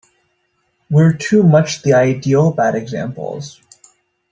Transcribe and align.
We're 0.89 1.13
too 1.13 1.43
much 1.43 1.83
the 1.83 1.93
ideal 1.93 2.49
bad 2.51 2.73
examples. 2.73 3.61